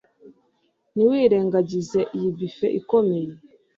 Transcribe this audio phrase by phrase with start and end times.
[0.93, 3.29] Ntiwirengagize iyi buffet ikomeye